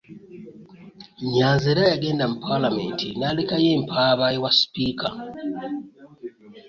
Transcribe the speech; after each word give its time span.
Nyanzi 1.33 1.65
era 1.73 1.83
yagenda 1.91 2.23
mu 2.31 2.37
Paalamenti 2.45 3.07
n'alekayo 3.19 3.69
empaaba 3.77 4.25
ewa 4.37 4.51
sipiika. 4.59 5.07